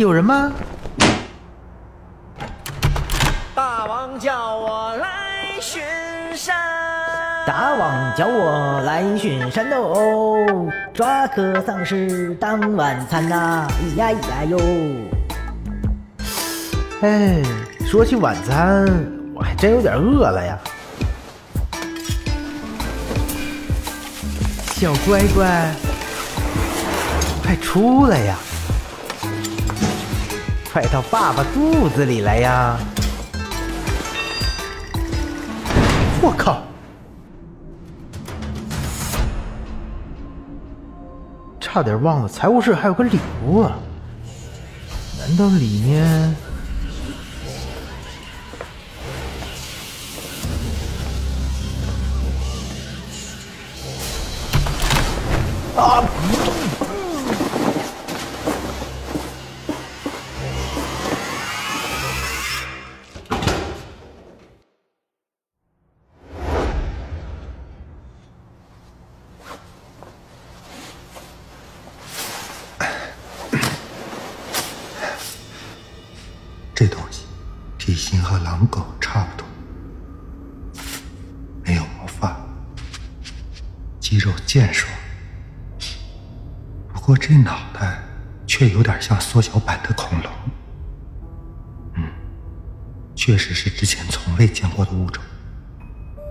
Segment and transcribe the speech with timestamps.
[0.00, 0.50] 有人吗？
[3.54, 5.82] 大王叫我来巡
[6.34, 6.56] 山，
[7.46, 14.58] 大王叫我来巡山喽，抓颗丧尸当晚餐呐、咿呀咿呀哟。
[17.02, 17.42] 哎，
[17.84, 18.86] 说起晚餐，
[19.34, 20.58] 我还真有点饿了呀。
[24.76, 25.74] 小乖乖，
[27.42, 28.38] 快出来呀！
[30.72, 32.78] 快到爸爸肚子里来呀！
[36.22, 36.62] 我靠！
[41.58, 43.72] 差点忘了财务室还有个礼物啊！
[45.18, 46.36] 难道里面？
[55.76, 56.04] 啊！
[76.80, 77.26] 这东西
[77.76, 79.46] 体型和狼狗差不多，
[81.62, 82.34] 没有毛发，
[84.00, 84.88] 肌肉健硕，
[86.90, 88.02] 不过这脑袋
[88.46, 90.32] 却有点像缩小版的恐龙。
[91.96, 92.10] 嗯，
[93.14, 95.22] 确实是之前从未见过的物种。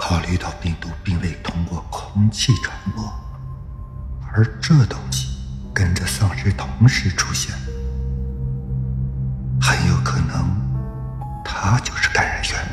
[0.00, 3.04] 考虑到病毒并未通过空气传播，
[4.32, 5.36] 而这东西
[5.74, 7.54] 跟着丧尸同时出现。
[9.62, 10.19] 很有可能，
[11.70, 12.66] 他就是感染源。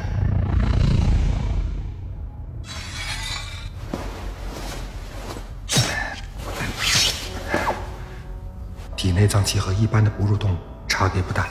[8.96, 11.48] 体内脏器和一般的哺乳动物差别不大。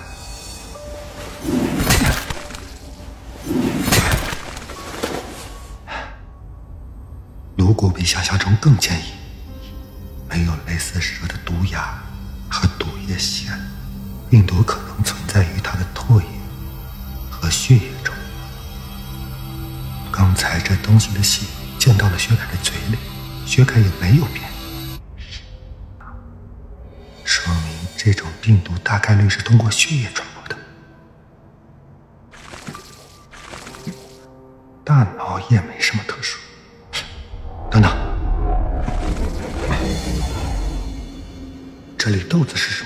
[7.54, 9.04] 如果比想象中更坚硬，
[10.28, 11.97] 没有类似蛇的毒牙
[12.50, 13.53] 和毒液腺。
[14.28, 15.85] 病毒可能存在于它的
[20.16, 21.44] 刚才这东西的血
[21.78, 22.97] 溅到了薛凯的嘴里，
[23.44, 24.43] 薛凯也没有变，
[27.22, 30.56] 说明这种病毒大概率是通过血液传播的。
[34.82, 36.38] 大脑也没什么特殊。
[37.71, 37.94] 等等，
[41.99, 42.85] 这里豆子是什么？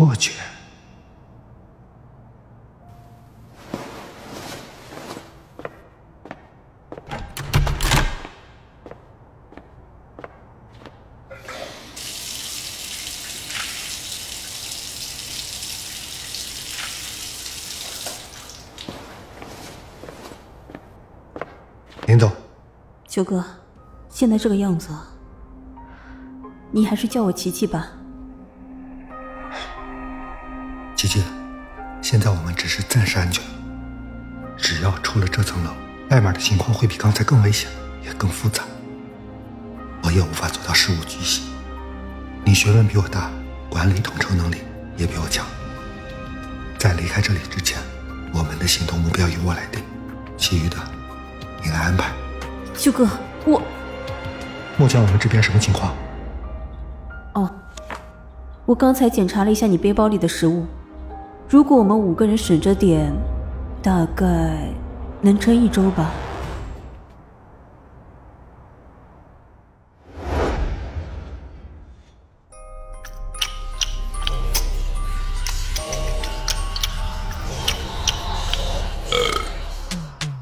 [0.00, 0.32] 错觉。
[22.06, 22.32] 林总，
[23.06, 23.44] 九哥，
[24.08, 24.88] 现在这个样子，
[26.70, 27.99] 你还是叫我琪琪吧。
[31.10, 31.26] 琪琪，
[32.00, 33.42] 现在我们只是暂时安全，
[34.56, 35.70] 只要出了这层楼，
[36.10, 37.68] 外面的情况会比刚才更危险，
[38.04, 38.62] 也更复杂。
[40.04, 41.50] 我也无法做到事无巨细。
[42.44, 43.28] 你学问比我大，
[43.68, 44.58] 管理统筹能力
[44.96, 45.44] 也比我强。
[46.78, 47.82] 在离开这里之前，
[48.32, 49.82] 我们的行动目标由我来定，
[50.36, 50.76] 其余的
[51.60, 52.12] 你来安排。
[52.76, 53.08] 九哥，
[53.44, 53.60] 我
[54.78, 55.92] 目前我们这边什么情况？
[57.34, 57.50] 哦，
[58.64, 60.66] 我刚才检查了一下你背包里的食物，
[61.50, 63.12] 如果我们五个人省着点，
[63.82, 64.24] 大概
[65.20, 66.12] 能撑一周吧。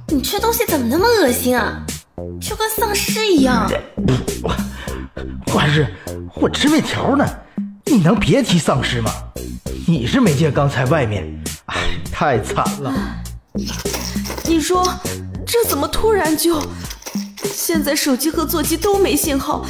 [0.09, 1.87] 你吃东西怎么那么恶心啊？
[2.39, 3.67] 就跟丧尸一样。
[5.55, 5.87] 我日，
[6.35, 7.27] 我吃面条呢，
[7.87, 9.11] 你能别提丧尸吗？
[9.91, 11.27] 你是没见刚才外面，
[11.65, 11.77] 哎，
[12.13, 12.93] 太惨了。
[14.45, 14.87] 你说
[15.47, 16.61] 这怎么突然就？
[17.43, 19.65] 现在手机和座机都没信号，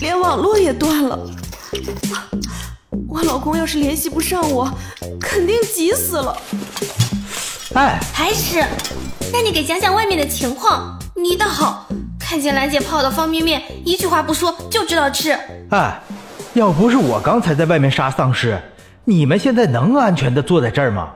[0.00, 1.18] 连网络也断了。
[3.06, 4.72] 我老公要是联系不上我，
[5.20, 6.34] 肯定急死了。
[7.74, 8.64] 哎，还是，
[9.30, 10.98] 那你给讲讲外面的情况。
[11.14, 11.86] 你倒好，
[12.18, 15.38] 看见兰姐泡的方便面，一句话不说就知道吃。
[15.72, 16.00] 哎，
[16.54, 18.58] 要不是我刚才在外面杀丧尸，
[19.08, 21.14] 你们现在能安全的坐在这儿吗？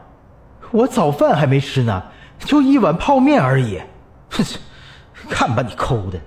[0.70, 2.02] 我早饭还没吃呢，
[2.38, 3.82] 就一碗泡面而已。
[4.30, 4.42] 哼，
[5.28, 6.18] 看把你抠的！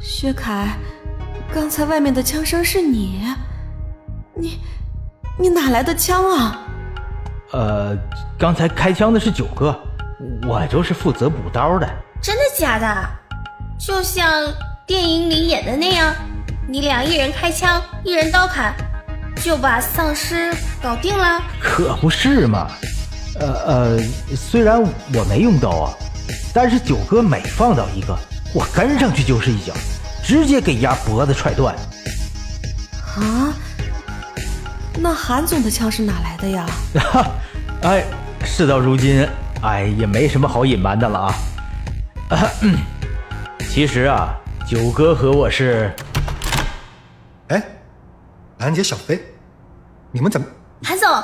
[0.00, 0.76] 薛凯，
[1.54, 3.22] 刚才外面的枪声是你？
[4.34, 4.58] 你
[5.38, 6.58] 你哪来的枪啊？
[7.52, 7.96] 呃，
[8.36, 9.78] 刚才开枪的是九哥，
[10.44, 11.88] 我就是负责补刀的。
[12.20, 13.08] 真的假的？
[13.78, 14.42] 就像
[14.84, 16.12] 电影里演的那样，
[16.68, 18.74] 你俩一人开枪，一人刀砍，
[19.40, 20.52] 就把丧尸
[20.82, 21.40] 搞定了？
[21.60, 22.68] 可不是嘛。
[23.38, 23.98] 呃呃，
[24.34, 25.94] 虽然我没用刀啊，
[26.52, 28.18] 但是九哥每放倒一个，
[28.52, 29.72] 我跟上去就是一脚，
[30.24, 31.72] 直接给丫脖子踹断。
[33.16, 33.54] 啊？
[34.98, 36.66] 那韩总的枪是哪来的呀？
[36.94, 37.30] 哈，
[37.82, 38.02] 哎，
[38.44, 39.24] 事到如今，
[39.62, 41.34] 哎，也没什么好隐瞒的了啊。
[42.30, 42.50] 啊，
[43.70, 44.34] 其实啊，
[44.66, 45.94] 九哥和我是……
[47.48, 47.62] 哎，
[48.58, 49.34] 兰姐、小飞，
[50.12, 50.46] 你们怎么？
[50.82, 51.22] 韩总。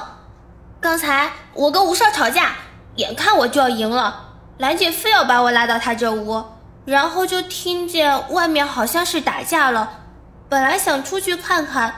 [0.80, 2.54] 刚才我跟吴少吵架，
[2.96, 6.44] 眼看我就要赢了，兰姐非要把我拉到她这屋，
[6.84, 10.00] 然后就听见外面好像是打架了。
[10.48, 11.94] 本来想出去看看，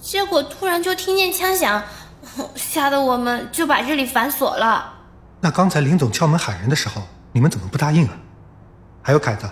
[0.00, 1.82] 结果突然就听见枪响，
[2.56, 4.94] 吓得我们就把这里反锁了。
[5.40, 8.12] 那刚才林总敲门喊人的时候，你们怎么不答应啊？
[9.02, 9.48] 还有凯子，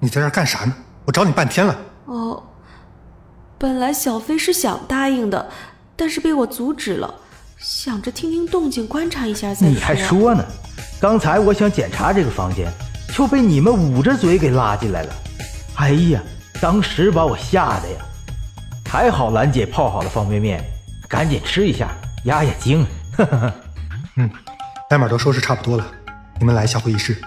[0.00, 0.74] 你在这干啥呢？
[1.04, 1.76] 我找你半天了。
[2.06, 2.42] 哦，
[3.58, 5.50] 本来小飞是想答应的，
[5.96, 7.12] 但是被我阻止了。
[7.58, 9.68] 想着听听动静，观察一下再说。
[9.68, 10.44] 你还说呢？
[11.00, 12.72] 刚才我想检查这个房间，
[13.12, 15.12] 就被你们捂着嘴给拉进来了。
[15.74, 16.22] 哎呀，
[16.60, 17.96] 当时把我吓得呀！
[18.88, 20.64] 还好兰姐泡好了方便面，
[21.08, 21.90] 赶紧吃一下
[22.24, 22.86] 压压惊。
[24.16, 24.30] 嗯，
[24.88, 25.84] 代码都收拾差不多了，
[26.38, 27.20] 你们来一下会议室。